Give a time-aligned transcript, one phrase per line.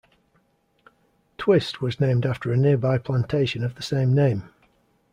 [1.37, 4.49] Twist was named after a nearby plantation of the same name.